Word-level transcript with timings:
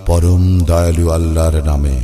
পরম 0.08 0.42
দয়ালু 0.70 1.04
আল্লাহর 1.16 1.56
নামে 1.70 1.96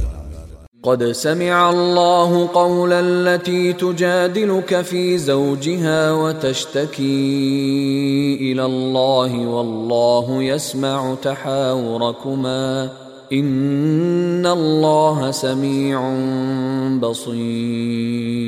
قد 0.84 1.02
سمع 1.12 1.70
الله 1.70 2.30
قول 2.60 2.92
التي 2.92 3.72
تجادلك 3.72 4.80
في 4.90 5.18
زوجها 5.18 6.12
وتشتكي 6.12 7.24
إلى 8.46 8.64
الله 8.64 9.32
والله 9.54 10.26
يسمع 10.42 11.14
تحاوركما 11.22 12.90
إن 13.32 14.46
الله 14.46 15.30
سميع 15.30 15.98
بصير 17.00 18.38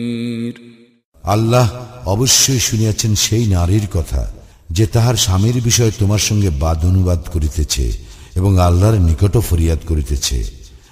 আল্লাহ 1.23 1.71
অবশ্যই 2.05 2.59
শুনিয়াছেন 2.59 3.15
সেই 3.15 3.47
নারীর 3.47 3.87
কথা 3.93 4.27
যে 4.71 4.85
তাহার 4.85 5.15
স্বামীর 5.15 5.61
বিষয়ে 5.61 5.91
তোমার 5.99 6.19
সঙ্গে 6.19 6.49
বাদ 6.59 6.85
অনুবাদ 6.85 7.19
করিতেছে 7.33 7.93
এবং 8.35 8.59
আল্লাহর 8.59 8.99
নিকট 8.99 9.37
ফরিয়াদ 9.49 9.79
করিতেছে 9.85 10.43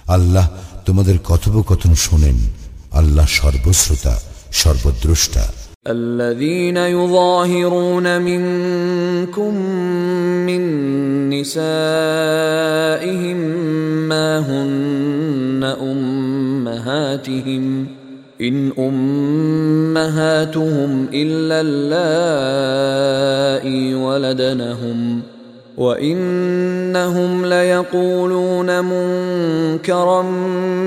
আল্লাহ 0.08 0.48
তোমাদের 0.86 1.18
কথোপকথন 1.24 1.96
শোনেন 1.96 2.36
আল্লাহ 2.92 3.26
সর্বশ্রোতা 3.38 4.18
সর্বদ্রষ্টা 4.52 5.44
الذين 5.98 6.76
يظاهرون 6.76 8.22
منكم 8.22 9.54
من 10.48 10.62
نسائهم 11.30 13.38
ما 14.08 14.40
هن 14.40 15.64
امهاتهم 16.84 17.86
ان 18.40 18.72
امهاتهم 18.78 21.06
الا 21.12 21.60
اللائي 21.66 23.94
ولدنهم 23.94 25.22
وانهم 25.78 27.46
ليقولون 27.46 28.84
منكرا 28.84 30.22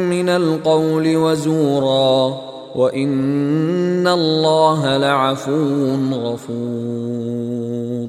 من 0.06 0.30
القول 0.30 1.18
وزورا 1.18 2.42
وان 2.76 4.08
الله 4.08 4.98
لعفو 4.98 5.96
غفور 6.14 8.08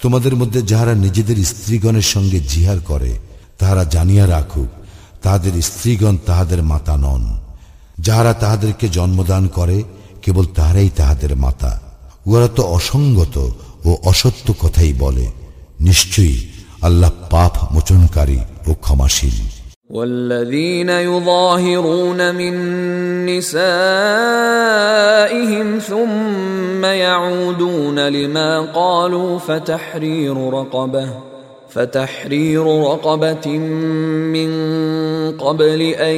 তোমাদের 0.00 0.36
মধ্যে 0.36 0.60
যাহারা 0.70 0.94
নিজেদের 0.94 1.44
স্ত্রীগণের 1.44 2.06
সঙ্গে 2.14 2.38
জিহার 2.52 2.78
করে 2.90 3.12
তাহারা 3.58 3.84
জানিয়া 3.90 4.26
রাখুক 4.26 4.68
তাহাদের 5.22 5.62
স্ত্রীগণ 5.62 6.18
তাহাদের 6.26 6.62
মাতা 6.62 6.96
নন 6.96 7.37
যাহারা 7.98 8.32
তাহাদেরকে 8.32 8.86
জন্মদান 8.88 9.44
করে 9.48 9.78
কেবল 10.22 10.44
তাহারাই 10.54 10.90
তাহাদের 10.90 11.32
মাতা 11.36 11.72
উহারা 12.26 12.48
তো 12.48 12.62
অসঙ্গত 12.68 13.36
ও 13.84 13.90
অসত্য 14.04 14.46
কথাই 14.62 14.92
বলে 14.94 15.26
নিশ্চয়ই 15.80 16.38
আল্লাহ 16.82 17.10
পাপ 17.30 17.54
মোচনকারী 17.74 18.40
ও 18.68 18.70
ক্ষমাশীল 18.84 19.38
والذين 19.90 20.90
يظاهرون 20.90 22.20
من 22.34 22.54
نسائهم 24.34 25.78
ثم 25.80 26.82
يعودون 26.84 28.08
لما 28.08 28.50
قالوا 28.72 29.38
فتحرير 29.38 30.36
رقبه 30.50 31.08
فتحرير 31.70 32.64
رقبة 32.82 33.58
من 34.30 34.50
قبل 35.34 35.80
أن 35.82 36.16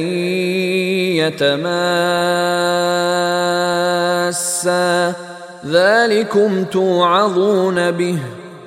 يتماسا 3.77 5.13
ذلكم 5.67 6.63
توعظون 6.65 7.91
به 7.91 8.17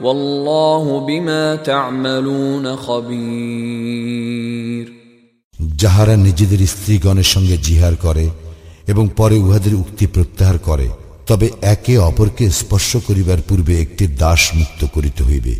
والله 0.02 1.00
بما 1.00 1.56
تعملون 1.56 2.76
خبير 2.78 4.20
যাহারা 5.82 6.14
নিজেদের 6.16 6.60
স্ত্রীগণের 6.66 7.28
সঙ্গে 7.34 7.56
জিহার 7.58 7.94
করে 7.96 8.26
এবং 8.88 9.04
পরে 9.16 9.36
উহাদের 9.36 9.74
উক্তি 9.74 10.06
প্রত্যাহার 10.06 10.58
করে 10.58 10.88
তবে 11.26 11.46
একে 11.74 11.94
অপরকে 12.00 12.44
স্পর্শ 12.50 12.90
করিবার 13.08 13.40
পূর্বে 13.48 13.74
একটি 13.80 14.04
দাস 14.18 14.42
মুক্ত 14.54 14.80
করিতে 14.94 15.22
হইবে 15.22 15.54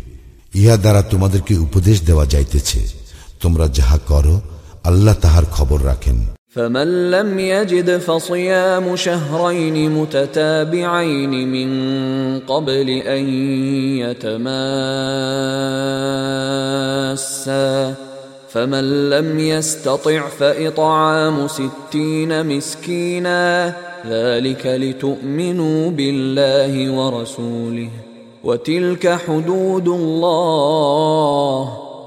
ইহা 0.55 0.75
দ্বারা 0.77 1.01
তোমাদেরকে 1.03 1.53
উপদেশ 1.57 1.97
দেওয়া 2.01 2.25
যাইতেছে 2.25 2.79
তোমরা 3.41 3.65
যাহা 3.77 3.97
করো 4.07 4.35
আল্লাহ 4.83 5.15
তাহার 5.21 5.45
খবর 5.55 5.79
রাখেন 5.85 6.19
فمن 6.55 7.11
لم 7.11 7.39
يجد 7.39 7.97
فصيام 7.97 8.95
شهرين 8.95 9.91
متتابعين 9.91 11.33
من 11.47 11.69
قبل 12.41 12.89
ان 12.89 13.23
يتماسا 16.61 17.95
فمن 18.49 19.09
لم 19.09 19.39
يستطع 19.39 20.27
فاطعام 20.29 21.47
ستين 21.47 22.31
مسكينا 22.47 23.73
ذلك 24.07 24.65
لتؤمنوا 24.65 25.91
بالله 25.91 26.73
ورسوله 26.89 27.89
وتلك 28.45 29.05
حدود 29.19 29.87
الله 29.89 31.59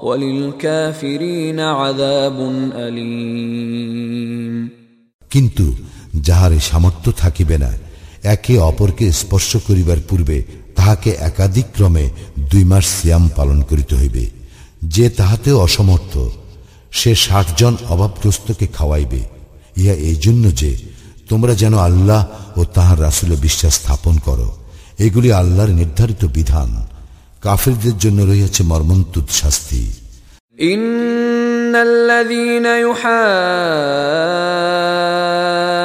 وللكافرين 0.03 1.59
عذاب 1.59 2.37
أليم 2.77 4.55
কিন্তু 5.31 5.65
যাহার 6.21 6.51
এই 6.51 6.63
সামর্থ্য 6.71 7.09
থাকিবে 7.23 7.55
না 7.57 7.71
একে 8.25 8.55
অপরকে 8.61 9.05
স্পর্শ 9.13 9.51
করিবার 9.67 9.99
পূর্বে 10.09 10.37
তাহাকে 10.77 11.11
একাধিক্রমে 11.21 12.05
দুই 12.51 12.63
মাস 12.63 12.85
সিয়াম 12.95 13.23
পালন 13.35 13.59
করিতে 13.61 13.93
হইবে 13.95 14.23
যে 14.87 15.05
তাহাতেও 15.09 15.57
অসমর্থ 15.59 16.13
সে 16.93 17.11
ষাট 17.25 17.47
জন 17.59 17.73
অভাবগ্রস্তকে 17.89 18.65
খাওয়াইবে 18.67 19.21
ইহা 19.77 19.95
এই 20.09 20.17
জন্য 20.17 20.43
যে 20.61 20.71
তোমরা 21.29 21.53
যেন 21.55 21.73
আল্লাহ 21.79 22.21
ও 22.57 22.61
তাহার 22.75 22.97
রাসুলে 23.01 23.35
বিশ্বাস 23.37 23.73
স্থাপন 23.73 24.15
করো 24.19 24.47
এগুলি 24.99 25.29
আল্লাহর 25.33 25.71
নির্ধারিত 25.71 26.23
বিধান 26.37 26.69
কাফিরদের 27.41 27.95
জন্য 27.97 28.19
রয়েছে 28.21 28.61
মর্মন্তুদ 28.63 29.27
শাস্তি 29.41 29.83
إن 30.57 31.75
الذين 31.75 32.65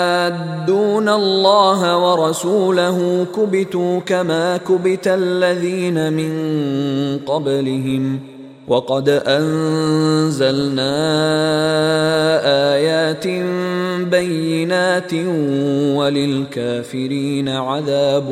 يحادون 0.01 1.09
الله 1.13 1.81
ورسوله 1.97 3.27
كبتوا 3.37 4.01
كما 4.01 4.57
كبت 4.59 5.09
الذين 5.09 6.13
من 6.13 6.33
قبلهم 7.27 8.21
وقد 8.69 9.09
أنزلنا 9.31 10.97
آيات 12.75 13.27
بينات 14.09 15.13
وللكافرين 15.97 17.49
عذاب 17.49 18.29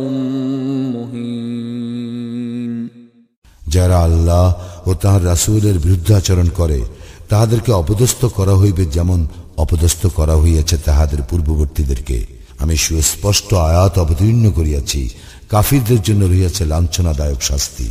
مهين 0.94 1.68
যারা 3.74 3.96
আল্লাহ 4.06 4.46
ও 4.86 4.90
তাহার 5.02 5.22
রাসূলের 5.24 5.76
বিরুদ্ধাচরণ 5.78 6.48
করে 6.50 6.78
তাহাদেরকে 7.28 7.70
অপদস্থ 7.72 8.22
করা 8.38 8.54
হইবে 8.54 8.84
যেমন 8.96 9.20
অপদস্থ 9.56 10.02
করা 10.18 10.34
হইয়াছে 10.34 10.76
তাহাদের 10.86 11.20
পূর্ববর্তীদেরকে 11.30 12.18
আমি 12.60 12.74
সুস্পষ্ট 12.76 13.50
আয়াত 13.68 13.94
অবতীর্ণ 13.98 14.44
করিয়াছি 14.50 15.00
কাফিরদের 15.48 16.00
জন্য 16.02 16.22
রহিয়াছে 16.24 16.62
লাঞ্ছনাদায়ক 16.64 17.40
শাস্তি 17.42 17.88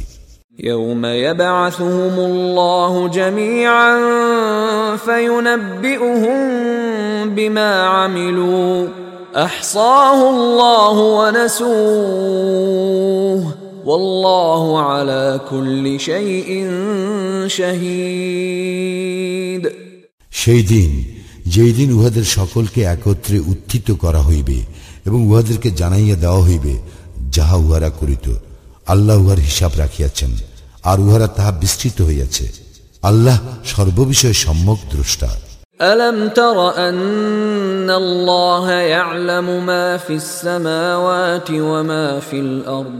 يوم 0.59 1.05
يبعثهم 1.05 2.19
الله 2.19 3.07
جميعا 3.07 3.97
فينبئهم 4.97 6.39
بما 7.35 7.83
عملوا 7.83 8.87
احصاه 9.35 10.29
الله 10.29 10.99
ونسوه 11.19 11.67
والله 13.85 14.81
على 14.81 15.39
كل 15.49 15.99
شيء 15.99 16.71
شهيد 17.47 19.07
সেই 20.31 20.61
দিন 20.71 20.91
যেই 21.53 21.71
দিন 21.77 21.89
উহাদের 21.97 22.25
সকলকে 22.37 22.81
একত্রে 22.95 23.37
উত্থিত 23.53 23.87
করা 24.03 24.21
হইবে 24.29 24.57
এবং 25.07 25.19
উহাদেরকে 25.29 25.69
জানাইয়া 25.79 26.15
দেওয়া 26.23 26.41
হইবে 26.47 26.73
যাহা 27.35 27.55
উহারা 27.65 27.89
করিত 27.99 28.25
আল্লাহ 28.87 29.15
উহার 29.17 29.39
হিসাব 29.39 29.71
রাখিয়াছেন 29.77 30.31
আর 30.83 30.97
উহারা 30.99 31.27
তাহা 31.27 31.51
বিস্তৃত 31.61 31.97
হইয়াছে 32.01 32.45
আল্লাহ 33.03 33.37
সর্ববিষয়ে 33.71 34.35
সম্যক 34.45 34.79
দ্রষ্টা 34.91 35.29
ألم 35.79 36.17
تر 36.29 36.57
أن 36.79 37.89
الله 37.93 38.65
يعلم 38.71 39.65
ما 39.65 39.97
في 39.97 40.15
السماوات 40.15 41.49
وما 41.69 42.19
في 42.19 42.39
الأرض 42.39 42.99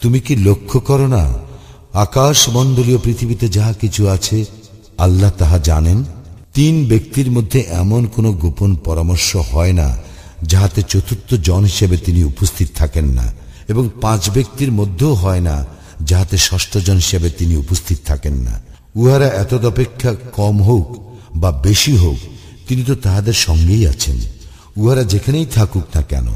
তুমি 0.00 0.20
কি 0.20 0.36
লক্ষ্য 0.36 0.80
করো 0.80 1.06
না 1.06 1.24
আকাশ 1.92 2.48
মণ্ডলীয় 2.48 2.98
পৃথিবীতে 2.98 3.48
যাহা 3.48 3.72
কিছু 3.72 4.08
আছে, 4.08 4.44
আল্লাহ 4.98 5.30
তাহা 5.38 5.58
জানেন? 5.58 6.04
তিন 6.54 6.88
ব্যক্তির 6.88 7.30
মধ্যে 7.30 7.64
এমন 7.70 8.06
কোনো 8.06 8.32
গোপন 8.32 8.76
পরামর্শ 8.76 9.36
হয় 9.36 9.72
না, 9.72 9.98
যাহাতে 10.42 10.82
চতুর্থ 10.82 11.34
জন 11.34 11.64
হিসেবে 11.64 11.96
তিনি 11.96 12.24
উপস্থিত 12.24 12.68
থাকেন 12.74 13.06
না, 13.06 13.32
এবং 13.68 13.88
পাঁচ 14.00 14.30
ব্যক্তির 14.30 14.72
মধ্যেও 14.72 15.14
হয় 15.14 15.40
না, 15.40 15.66
যাহাতে 16.04 16.36
ষষ্ঠ 16.38 16.78
জন 16.78 16.96
হিসেবে 16.96 17.30
তিনি 17.30 17.56
উপস্থিত 17.56 17.98
থাকেন 18.04 18.34
না। 18.34 18.60
উহারা 18.94 19.26
এতদপেক্ষা 19.26 20.14
কম 20.32 20.62
হোক 20.62 20.86
বা 21.36 21.50
বেশি 21.62 21.96
হোক 21.96 22.16
তিনি 22.68 22.84
তো 22.84 22.94
তাহাদের 22.94 23.32
সঙ্গেই 23.32 23.86
আছেন। 23.86 24.16
উহারা 24.76 25.04
যেখানেই 25.04 25.46
থাকুক 25.46 25.84
না 25.94 26.02
কেন, 26.02 26.26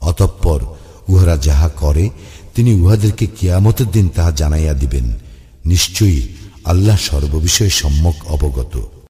অতঃপর 0.00 0.60
উহারা 1.08 1.36
যাহা 1.36 1.68
করে, 1.68 2.10
তিনি 2.54 2.74
উহাদেরকে 2.74 3.26
কিয়ামতের 3.26 3.90
দিন 3.90 4.08
তাহা 4.08 4.30
জানাইয়া 4.30 4.74
দিবেন। 4.74 5.12
নিশ্চয়ই 5.66 6.28
আল্লাহ 6.64 6.96
সর্ববিষয়ে 6.96 7.70
সম্যক 7.70 8.14
অবগত। 8.26 8.99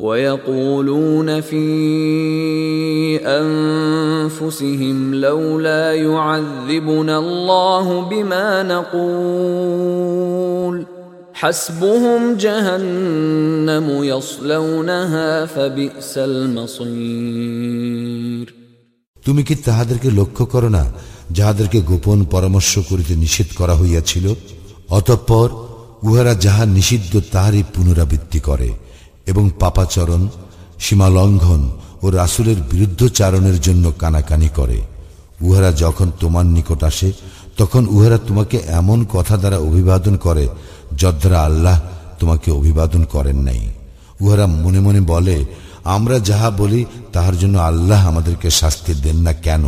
ويقولون 0.00 1.40
في 1.40 1.66
انفسهم 3.18 5.14
لولا 5.16 5.94
يعذبنا 5.94 7.18
الله 7.18 8.00
بما 8.02 8.62
نقول 8.64 9.96
حسبهم 11.34 12.34
جهنم 12.36 13.86
يصلونها 14.04 15.46
فبئس 15.46 16.18
المصير 16.20 17.66
তুমি 19.22 19.42
কি 19.42 19.54
তাহাদেরকে 19.64 20.08
লক্ষ্য 20.10 20.44
করো 20.52 20.68
না 20.68 20.84
যাহাদেরকে 21.32 21.78
গোপন 21.82 22.18
পরামর্শ 22.24 22.72
করিতে 22.90 23.14
নিষেধ 23.16 23.48
করা 23.56 23.74
হইয়াছিল 23.74 24.26
অতঃপর 24.90 25.48
উহারা 26.02 26.34
যাহা 26.44 26.64
নিষিদ্ধ 26.76 27.12
তাহারই 27.32 27.62
পুনরাবৃত্তি 27.74 28.40
করে 28.40 28.68
এবং 29.27 29.49
পাপাচরণ, 29.59 30.27
সীমালঙ্ঘন 30.79 31.69
ও 32.01 32.09
রাসুলের 32.09 32.55
বিরুদ্ধচারণের 32.71 33.61
জন্য 33.61 33.93
কানাকানি 33.99 34.49
করে। 34.55 34.81
উহারা 35.41 35.71
যখন 35.71 36.11
তোমার 36.19 36.45
নিকট 36.45 36.83
আসে, 36.83 37.11
তখন 37.57 37.87
উহারা 37.89 38.17
তোমাকে 38.17 38.57
এমন 38.57 39.05
কথা 39.13 39.37
দ্বারা 39.37 39.57
অভিবাদন 39.57 40.17
করে, 40.17 40.47
যদ্বারা 40.97 41.43
আল্লাহ 41.43 41.81
তোমাকে 42.19 42.51
অভিবাদন 42.51 43.03
করেন 43.03 43.37
নাই। 43.37 43.69
উহারা 44.21 44.45
মনে 44.45 44.79
মনে 44.79 45.01
বলে, 45.01 45.45
আমরা 45.83 46.19
যাহা 46.19 46.49
বলি, 46.49 46.85
তাহার 47.13 47.37
জন্য 47.37 47.59
আল্লাহ 47.59 48.07
আমাদেরকে 48.07 48.49
শাস্তি 48.49 48.93
দেন 48.93 49.17
না 49.17 49.33
কেন? 49.33 49.63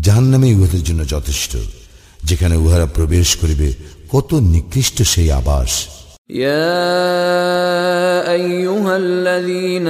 জাহান 0.00 0.24
নামে 0.24 0.54
উহাদের 0.54 0.82
জন্য 0.82 1.08
যথেষ্ট, 1.08 1.56
যেখানে 2.24 2.56
উহারা 2.56 2.86
প্রবেশ 2.86 3.36
করিবে 3.36 3.72
কত 4.10 4.34
নিকৃষ্ট 4.34 5.02
সেই 5.02 5.30
আবাস। 5.30 5.86
يا 6.29 6.81
ايها 8.31 8.97
الذين 8.97 9.87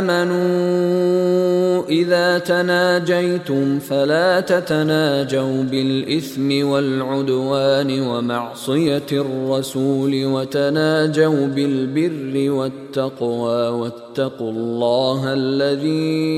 امنوا 0.00 1.82
اذا 1.88 2.38
تناجيتم 2.38 3.78
فلا 3.78 4.40
تتناجوا 4.40 5.62
بالاثم 5.62 6.68
والعدوان 6.68 8.00
ومعصيه 8.00 9.06
الرسول 9.12 10.24
وتناجوا 10.24 11.46
بالبر 11.46 12.50
والتقوى 12.50 13.68
واتقوا 13.68 14.50
الله 14.50 15.20
الذي 15.32 16.30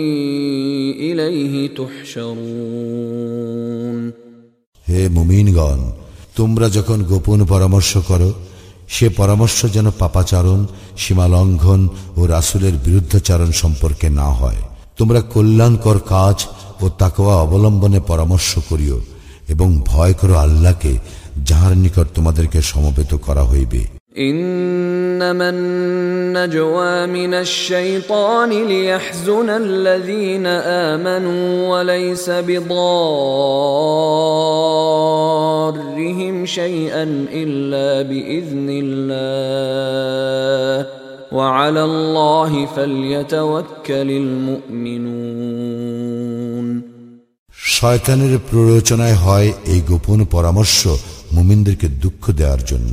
اليه 1.13 1.75
تحشرون 1.75 3.33
হে 4.89 5.03
মুমিনগণ 5.17 5.81
তোমরা 6.39 6.67
যখন 6.77 6.99
গোপন 7.11 7.39
পরামর্শ 7.45 7.93
করো 8.11 8.31
সে 8.88 9.10
পরামর্শ 9.10 9.66
যেন 9.66 9.92
পাপাচারণ, 9.92 10.66
সীমালঙ্ঘন 10.98 11.88
ও 12.16 12.26
রাসুলের 12.26 12.74
বিরুদ্ধাচারণ 12.74 13.52
সম্পর্কে 13.52 14.10
না 14.10 14.24
হয়। 14.24 14.62
তোমরা 14.98 15.22
কল্যাণকর 15.22 16.00
কাজ 16.00 16.46
ও 16.82 16.90
তাকোয়া 16.90 17.36
অবলম্বনে 17.36 18.00
পরামর্শ 18.00 18.60
করিও 18.70 19.02
এবং 19.50 19.82
ভয় 19.86 20.14
করো 20.14 20.36
আল্লাহকে, 20.36 20.98
যাহার 21.46 21.78
নিকট 21.78 22.08
তোমাদেরকে 22.16 22.62
সমবেত 22.62 23.14
করা 23.16 23.44
হইবে। 23.44 23.97
انما 24.19 25.49
النجوى 25.49 27.07
من 27.07 27.35
الشيطان 27.35 28.51
ليحزن 28.51 29.51
الذين 29.51 30.47
امنوا 30.47 31.69
وليس 31.69 32.31
بضارهم 32.31 32.73
شيئا 36.47 37.27
الا 37.33 38.03
باذن 38.03 38.69
الله 38.83 39.33
وعلى 41.33 41.85
الله 41.85 42.67
فليتوكل 42.67 44.11
المؤمنون 44.23 45.73
শয়তানের 47.79 48.35
প্ররোচনায় 48.49 49.17
হয় 49.25 49.49
এই 49.73 49.81
গোপন 49.91 50.19
পরামর্শ 50.25 50.79
মুমিনদেরকে 51.33 51.87
দুঃখ 52.03 52.25
দেওয়ার 52.39 52.63
জন্য 52.65 52.93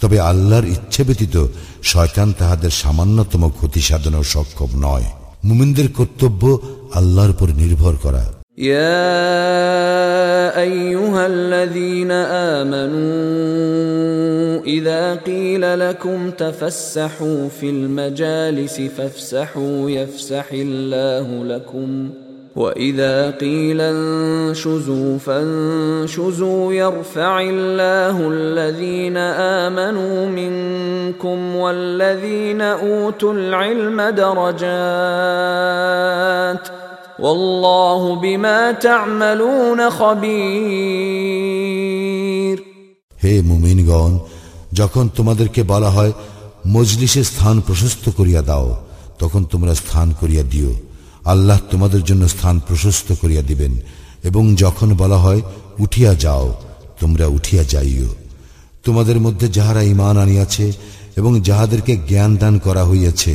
তবে 0.00 0.16
আল্লাহর 0.30 0.66
ইচ্ছে 0.66 1.02
ব্যতীত 1.04 1.36
শয়তান 1.82 2.28
তাহাদের 2.32 2.72
সামান্যতম 2.82 3.42
ক্ষতি 3.48 3.80
সাধনেও 3.80 4.24
সক্ষম 4.34 4.70
নয় 4.80 5.06
মুমিনদের 5.44 5.88
কর্তব্য 5.88 6.42
আল্লাহর 6.94 7.30
উপর 7.30 7.48
নির্ভর 7.62 7.94
করা 8.04 8.24
يا 8.58 8.96
ايها 10.58 11.26
الذين 11.26 12.10
امنوا 12.50 13.36
اذا 14.66 15.14
قيل 15.16 15.78
لكم 15.78 16.30
تفسحوا 16.32 17.48
في 17.50 17.70
المجالس 17.70 18.80
فافسحوا 18.80 19.90
يفسح 19.90 20.46
الله 20.54 21.44
لكم 21.44 22.10
واذا 22.56 23.30
قيل 23.30 23.80
انشزوا 23.80 25.18
فانشزوا 25.18 26.72
يرفع 26.72 27.40
الله 27.40 28.28
الذين 28.28 29.16
امنوا 29.16 30.26
منكم 30.28 31.56
والذين 31.56 32.60
اوتوا 32.60 33.32
العلم 33.32 34.00
درجات 34.02 35.66
والله 37.18 38.20
بما 38.20 38.72
تعملون 38.72 39.90
خبير 39.90 41.46
হে 43.24 43.34
মুমিনগণ 43.50 44.12
যখন 44.78 45.04
তোমাদেরকে 45.16 45.62
বলা 45.72 45.90
হয় 45.96 46.12
মজলিসে 46.74 47.22
স্থান 47.30 47.56
প্রশস্ত 47.66 48.04
করিয়া 48.18 48.42
দাও 48.50 48.68
তখন 49.18 49.42
তোমরা 49.52 49.72
স্থান 49.82 50.08
করিয়া 50.20 50.44
দিও 50.52 50.72
আল্লাহ 51.24 51.58
তোমাদের 51.70 52.02
জন্য 52.04 52.22
স্থান 52.28 52.56
প্রশস্ত 52.58 53.08
করিয়া 53.12 53.42
দিবেন 53.42 53.72
এবং 54.24 54.42
যখন 54.54 54.88
বলা 54.94 55.18
হয় 55.18 55.40
উঠিয়া 55.78 56.12
যাও 56.24 56.46
তোমরা 57.00 57.26
উঠিয়া 57.26 57.62
যাইও 57.64 58.10
তোমাদের 58.84 59.18
মধ্যে 59.20 59.46
যাহারা 59.48 59.82
ইমান 59.84 60.16
আনিয়াছে 60.18 60.66
এবং 61.16 61.32
যাহাদেরকে 61.40 61.92
জ্ঞান 62.08 62.32
দান 62.36 62.54
করা 62.58 62.82
হইয়াছে 62.84 63.32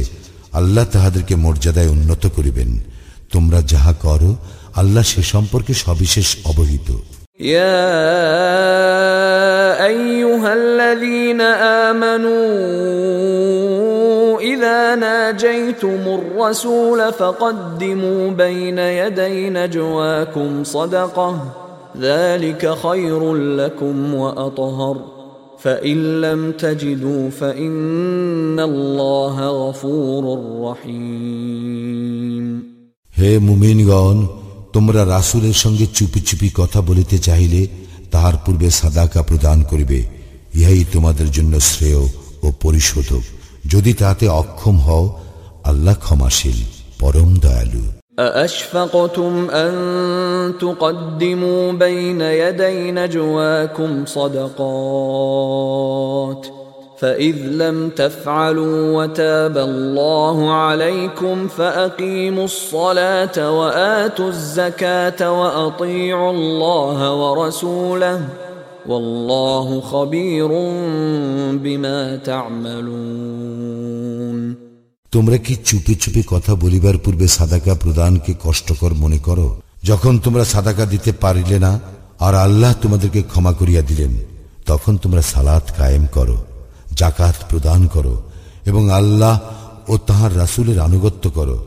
আল্লাহ 0.54 0.86
তাহাদেরকে 0.86 1.34
মর্যাদায় 1.36 1.90
উন্নত 1.90 2.24
করিবেন 2.28 2.70
তোমরা 3.32 3.60
যাহা 3.64 3.94
করো 4.04 4.32
আল্লাহ 4.76 5.04
সে 5.04 5.22
সম্পর্কে 5.34 5.74
সবিশেষ 5.84 6.30
অবহিত 6.46 6.90
يا 7.50 7.82
ايها 9.86 10.50
الذين 10.54 11.42
امنوا 11.86 12.52
اذا 14.86 14.96
ناجيتم 14.96 16.02
الرسول 16.10 16.32
الرسول 16.42 17.14
فقدموا 17.14 18.32
بين 18.32 18.78
يدي 18.78 19.50
نجواكم 19.50 20.64
صدقة 20.64 21.54
ذلك 21.98 22.76
خير 22.76 23.34
لكم 23.34 24.14
وأطهر 24.14 24.98
فإن 25.60 26.22
لم 26.22 26.52
تجدوا 26.52 27.30
فإن 27.32 28.60
الله 28.60 29.36
غفور 29.62 30.24
رحيم 30.64 32.46
হে 33.18 33.32
মুমিনগণ 33.40 34.18
তোমরা 34.76 35.02
রাসূলের 35.16 35.56
সঙ্গে 35.64 35.86
চুপি 35.98 36.20
চুপি 36.28 36.50
কথা 36.60 36.80
বলিতে 36.90 37.18
চাইলে 37.18 37.62
তাহার 38.12 38.36
পূর্বে 38.46 38.68
সাদাকা 38.80 39.22
প্রদান 39.22 39.58
করিবে 39.72 40.00
ইহাই 40.56 40.84
তোমাদের 40.94 41.28
জন্য 41.32 41.54
শ্রেয় 41.70 42.00
ও 42.44 42.48
পরিশোধক 42.62 43.24
যদি 43.74 43.92
তাতে 43.94 44.26
অক্ষম 44.42 44.76
হও 44.88 45.06
আল্লাহ 45.70 45.96
ক্ষমাশীল 46.06 46.58
পরম 47.02 47.32
দয়ালু 47.46 47.86
أأشفقتم 48.20 49.34
أن 49.64 49.74
تقدموا 50.60 51.72
بين 51.72 52.22
يدي 52.22 52.92
نجواكم 52.92 53.92
صدقات 54.18 55.52
فإذ 56.98 57.36
لم 57.36 57.90
تفعلوا 57.90 59.04
وتاب 59.04 59.58
الله 59.58 60.38
عليكم 60.54 61.48
فأقيموا 61.48 62.46
الصلاة 62.46 63.38
وآتوا 63.60 64.28
الزكاة 64.28 65.22
وأطيعوا 65.42 66.32
الله 66.32 67.00
ورسوله 67.22 68.22
والله 68.88 69.82
خبير 69.82 70.48
بما 71.58 72.16
تعملون 72.16 73.55
তোমরা 75.16 75.38
কি 75.46 75.54
চুপি 75.68 75.94
চুপি 76.02 76.22
কথা 76.32 76.52
বলিবার 76.56 76.98
পূর্বে 77.04 77.28
সাদাকা 77.30 77.74
প্রদানকে 77.76 78.32
কষ্টকর 78.44 78.92
মনে 78.94 79.20
করো 79.20 79.48
যখন 79.84 80.14
তোমরা 80.26 80.44
সাদাকা 80.44 80.86
দিতে 80.86 81.12
পারিলে 81.24 81.58
না 81.66 81.72
আর 82.20 82.34
আল্লাহ 82.46 82.72
তোমাদেরকে 82.74 83.22
ক্ষমা 83.24 83.54
করিয়া 83.54 83.82
দিলেন 83.82 84.14
তখন 84.66 84.94
তোমরা 84.98 85.22
সালাত 85.24 85.66
কায়েম 85.78 86.04
করো 86.08 86.38
জাকাত 86.96 87.38
প্রদান 87.50 87.82
করো 87.88 88.16
এবং 88.66 88.84
আল্লাহ 88.92 89.36
ও 89.88 89.94
তাহার 90.08 90.32
রাসূলের 90.38 90.78
আনুগত্য 90.80 91.24
করো 91.30 91.58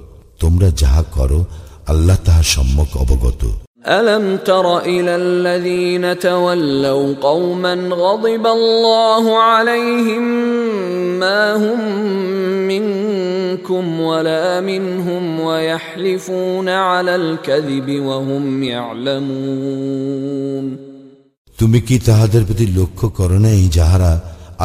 তোমরা 0.41 0.69
যাহা 0.83 1.03
করো 1.17 1.41
আল্লাহ 1.89 2.17
তাহার 2.27 2.47
সম্যক 2.55 2.91
অবগত 2.97 3.43
ألم 3.91 4.25
تر 4.41 4.67
إلى 4.87 5.17
الذين 5.17 6.05
تولوا 6.21 7.15
قوما 7.23 7.75
غضب 7.97 8.45
الله 8.49 9.25
عليهم 9.41 10.25
ما 11.19 11.43
هم 11.57 11.81
منكم 13.49 14.01
ولا 14.03 14.61
منهم 14.61 15.41
ويحلفون 15.41 16.69
على 16.69 17.17
الكذب 17.17 18.01
وهم 18.01 18.63
يعلمون 18.65 20.67
তুমি 21.59 21.81
কি 21.81 21.99
তাহাদের 22.09 22.43
প্রতি 22.49 22.67
লক্ষ্য 22.79 23.07
করো 23.19 23.39
নাই 23.47 23.61
যাহারা 23.79 24.13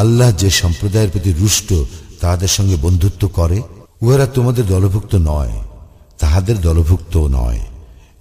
আল্লাহ 0.01 0.29
যে 0.41 0.49
সম্প্রদায়ের 0.61 1.11
প্রতি 1.13 1.31
রুষ্ট 1.41 1.69
তাহাদের 2.21 2.51
সঙ্গে 2.57 2.77
বন্ধুত্ব 2.85 3.23
করে 3.37 3.57
উহারা 4.01 4.25
তোমাদের 4.37 4.65
দলভুক্ত 4.65 5.13
নয় 5.29 5.55
তাহাদের 6.19 6.55
দলভুক্ত 6.67 7.15
নয় 7.37 7.61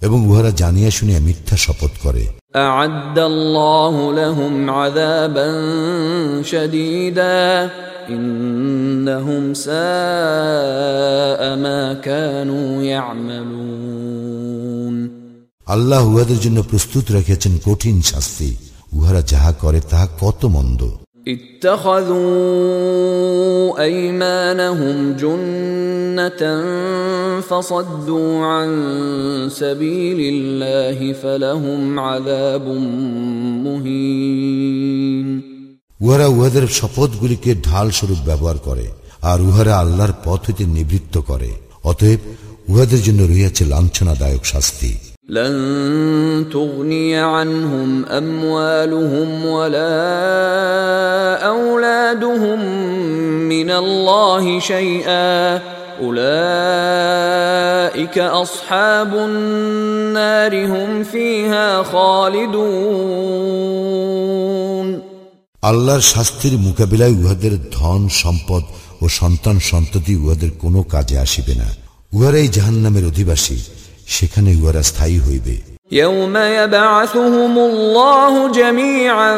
এবং 0.03 0.19
উহারা 0.29 0.51
জানিয়া 0.61 0.89
শুনিয়া 0.97 1.19
মিথ্যা 1.27 1.55
শপথ 1.65 1.93
করে 2.05 2.23
أعد 2.67 3.17
الله 3.21 3.95
لهم 4.13 4.53
عذابا 4.71 5.49
شديدا 6.43 7.69
إنهم 8.09 9.43
ساء 9.55 11.41
ما 11.57 11.81
كانوا 12.01 12.69
يعملون 12.93 13.99
আল্লাহ 15.67 16.01
উহাদের 16.11 16.39
জন্য 16.45 16.59
প্রস্তুত 16.61 17.05
রেখেছেন 17.11 17.53
কঠিন 17.67 17.97
শাস্তি 18.11 18.49
উহারা 18.93 19.21
যাহা 19.31 19.51
করে 19.63 19.79
তাহা 19.91 20.07
কত 20.21 20.41
মন্দ 20.55 20.81
اتخذوا 22.39 23.83
ايمانهم 23.83 25.13
جنه 25.13 26.41
فصدوا 27.41 28.45
عن 28.45 28.69
سبيل 29.51 30.19
الله 30.33 31.13
فلهم 31.13 31.99
عذاب 31.99 32.67
مهين 33.65 35.29
উহারা 35.99 36.27
উহাদের 36.27 36.65
শপথগুলিকে 36.79 37.51
ঢাল 37.67 37.87
স্বরূপ 37.97 38.19
ব্যবহার 38.25 38.57
করে 38.67 38.85
আর 39.23 39.39
উহারা 39.41 39.73
আল্লাহর 39.83 40.13
পথ 40.25 40.41
হইতে 40.47 40.63
নিবৃত্ত 40.67 41.15
করে 41.29 41.49
অতএব 41.83 42.19
উহাদের 42.69 43.01
জন্য 43.01 43.19
রহিয়াছে 43.23 43.63
লাঞ্ছনাদায়ক 43.65 44.43
শাস্তি 44.45 44.91
لن 45.29 46.45
تغني 46.53 47.15
عنهم 47.15 48.05
اموالهم 48.05 49.45
ولا 49.45 49.95
اولادهم 51.47 52.59
من 53.49 53.71
الله 53.71 54.59
شيئا 54.59 55.61
اولئك 56.01 57.29
اصحاب 58.17 59.13
النار 59.15 60.65
هم 60.65 61.03
فيها 61.03 61.83
خالدون 61.83 63.09
আল্লাহর 65.63 66.03
শাস্তির 66.13 66.55
মোকাবিলায় 66.67 67.15
উহাদের 67.21 67.53
ধন 67.71 68.01
সম্পদ 68.23 68.63
ও 69.01 69.05
সন্তান 69.19 69.57
সন্ততি 69.69 70.13
উহাদের 70.15 70.51
কোনো 70.63 70.79
কাজে 70.93 71.15
আসিবে 71.25 71.53
না 71.61 71.69
উহারাই 72.13 72.47
জাহান্নামের 72.55 73.05
অধিবাসী 73.05 73.57
সেখানে 74.15 74.49
উহারা 74.61 74.81
স্থায়ী 74.89 75.17
হইবে 75.27 75.55
يوم 75.91 76.35
يبعثهم 76.37 77.53
الله 77.69 78.51
جميعا 78.51 79.33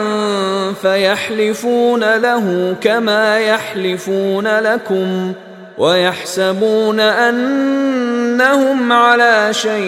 فيحلفون 0.74 2.03
له 2.17 2.75
كما 2.81 3.39
يحلفون 3.39 4.48
لكم 4.60 5.33
ويحسبون 5.77 7.00
انهم 7.00 8.91
على 8.91 9.50
شيء 9.51 9.81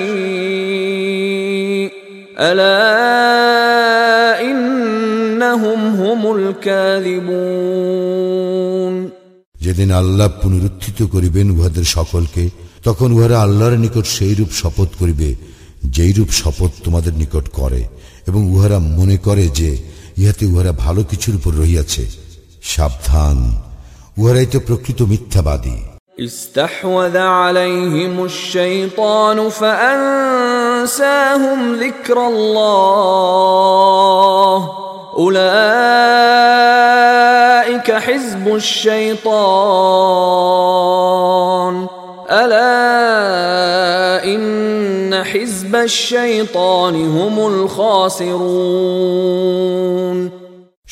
الا 2.40 2.82
انهم 4.42 5.80
هم 6.02 6.22
الكاذبون 6.36 7.74
যেদিন 9.66 9.90
আল্লাহ 10.02 10.28
পুনরুত্থিত 10.88 11.00
করিবেন 11.14 11.48
উহাদের 11.50 11.86
সকলকে 11.98 12.44
তখন 12.84 13.12
উহারা 13.16 13.38
আল্লাহর 13.46 13.78
নিকট 13.78 14.06
সেই 14.16 14.36
রূপ 14.36 14.50
শপথ 14.62 14.90
করিবে 15.02 15.30
যেই 15.96 16.14
রূপ 16.14 16.30
শপথ 16.42 16.72
তোমাদের 16.86 17.14
নিকট 17.22 17.46
করে 17.60 17.82
এবং 18.28 18.42
উহারা 18.54 18.80
মনে 18.92 19.18
করে 19.18 19.46
যে 19.60 19.78
ইহাতে 20.22 20.46
উহারা 20.46 20.72
ভালো 20.84 21.02
কিছুর 21.12 21.36
উপর 21.36 21.54
রহিয়াছে 21.62 22.04
সাবধান 22.66 23.38
উহারাই 24.18 24.46
তো 24.46 24.60
প্রকৃত 24.60 25.02
মিথ্যাবাদী 25.12 25.78
استحوذ 26.24 27.18
عليهم 27.40 28.26
الشيطان 28.26 29.38
فأنساهم 29.52 31.60
ذكر 31.76 32.28
الله 32.28 34.58
أولئك 35.16 36.67
حزب 38.08 38.56
الشيطان 38.56 40.14
ألا 42.34 44.26
إن 44.26 45.24
حزب 45.24 45.76
الشيطان 45.76 46.96
هم 47.08 47.40
الخاسرون 47.48 48.74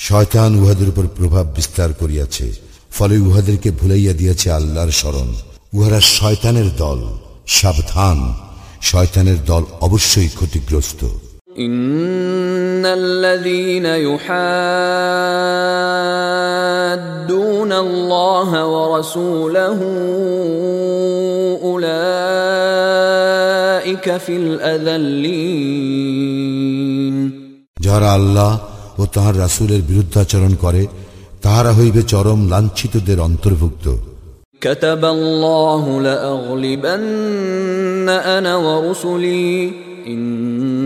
শয়তান 0.07 0.51
উহাদের 0.61 0.87
উপর 0.93 1.05
প্রভাব 1.17 1.45
বিস্তার 1.57 1.89
করিয়াছে 2.01 2.47
ফলে 2.91 3.15
উহাদেরকে 3.19 3.69
ভুলাইয়া 3.71 4.13
দিয়াছে 4.13 4.47
আল্লাহর 4.51 4.91
স্মরণ 4.99 5.29
উহারা 5.73 5.99
শয়তানের 6.17 6.69
দল 6.83 6.99
সাবধান 7.57 8.19
শয়তানের 8.81 9.39
দল 9.45 9.63
অবশ্যই 9.81 10.29
ক্ষতিগ্রস্ত 10.37 11.01
إن 11.59 12.85
الذين 12.85 13.85
يحادون 16.65 17.73
الله 17.75 18.65
ورسوله 18.67 19.79
أولئك 22.81 24.17
في 24.17 24.35
الأذلين 26.03 27.15
যারা 27.81 28.09
আল্লাহ 28.17 28.51
ও 28.99 29.01
তাহার 29.15 29.35
রাসূলের 29.43 29.81
বিরুদ্ধাচরণ 29.89 30.53
করে 30.63 30.81
তাহারা 31.41 31.71
হইবে 31.77 32.01
চরম 32.11 32.39
লাঞ্ছিতদের 32.51 33.19
অন্তর্ভুক্ত 33.19 33.87
كتب 34.61 35.03
الله 35.07 36.01
لأغلبن 36.01 38.09
أنا 38.37 38.53
ورسلي 38.57 39.71
إن 40.07 40.07
الله 40.07 40.11
قوي 40.11 40.17
عزيز 40.67 40.84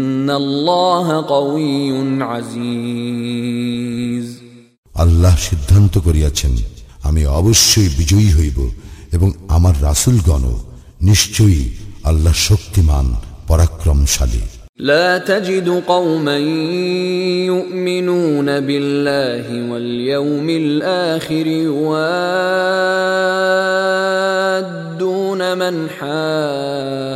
আল্লাহ 4.96 5.36
সিদ্ধান্ত 5.48 5.94
করিয়াছেন 5.98 6.53
আমি 7.03 7.22
অবশ্যই 7.39 7.89
বিজয়ী 8.00 8.29
হইব 8.38 8.60
এবং 9.13 9.29
আমার 9.48 9.75
রাসূলগণ 9.82 10.44
নিশ্চয়ই 11.01 11.63
আল্লাহ 12.03 12.36
শক্তিমান 12.50 13.05
পরাক্রমশালী 13.48 14.44
لا 14.79 15.17
تجد 15.22 15.67
قوما 15.88 16.38
يؤمنون 17.48 18.60
بالله 18.60 19.72
واليوم 19.72 20.48
الآخر 20.51 21.48
يوادون 21.65 22.38
من 25.55 25.75
حاد 25.89 27.15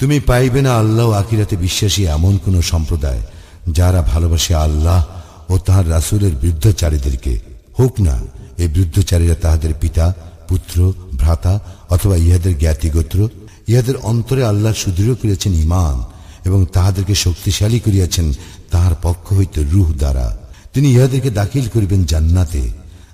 তুমি 0.00 0.20
পাইবে 0.20 0.62
না 0.62 0.72
আল্লাহ 0.78 1.10
আকিরাতে 1.10 1.56
বিশ্বাসী 1.56 2.06
এমন 2.06 2.38
কোন 2.44 2.60
সম্প্রদায় 2.60 3.20
যারা 3.68 4.02
ভালোবাসে 4.02 4.54
আল্লাহ 4.54 5.04
ও 5.52 5.58
তাহার 5.58 5.90
রাসুলের 5.90 6.32
বৃদ্ধচারীদেরকে। 6.32 7.40
হোক 7.78 8.00
না, 8.00 8.20
এই 8.58 8.68
বৃদ্ধচারীরা 8.68 9.34
তাহাদের 9.34 9.74
পিতা, 9.80 10.14
পুত্র, 10.48 10.92
ভ্রাতা 11.16 11.60
অথবা 11.90 12.16
ইহাদের 12.16 12.58
জ্ঞাতিগোত্র, 12.58 13.28
ইহাদের 13.68 13.96
অন্তরে 13.96 14.44
আল্লাহ 14.44 14.72
সুদৃঢ় 14.72 15.14
করিয়াছেন 15.14 15.54
ইমান 15.54 16.04
এবং 16.44 16.66
তাহাদেরকে 16.66 17.14
শক্তিশালী 17.14 17.80
করিয়াছেন 17.80 18.32
তাহার 18.70 18.94
পক্ষ 19.02 19.32
হইতে 19.32 19.64
রুহ 19.72 19.92
দ্বারা। 19.92 20.38
তিনি 20.74 20.92
ইহাদেরকে 20.92 21.30
দাখিল 21.30 21.68
করিবেন 21.68 22.04
জান্নাতে 22.04 22.72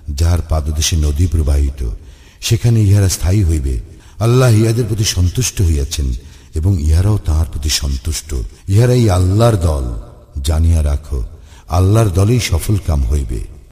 যাহার 0.09 0.39
পাদদেশে 0.49 0.95
নদী 0.97 1.27
প্রবাহিত। 1.27 1.89
সেখানে 2.41 2.79
ইহারা 2.81 3.09
স্থায়ী 3.09 3.43
হইবে। 3.43 3.81
আল্লাহ 4.19 4.49
ইহাদের 4.51 4.85
প্রতি 4.87 5.03
সন্তুষ্ট 5.03 5.61
হইয়াছেন। 5.61 6.13
এবং 6.57 6.71
ইহারাও 6.81 7.17
তাহার 7.25 7.47
প্রতি 7.51 7.69
সন্তুষ্ট। 7.69 8.29
ইহারাই 8.67 9.09
আল্লাহর 9.09 9.57
দল। 9.67 9.85
জানিয়া 10.43 10.81
রাখো, 10.83 11.19
আল্লাহর 11.69 12.09
দলেই 12.09 12.39
সফল 12.39 12.75
কাম 12.87 13.01
হইবে। 13.11 13.56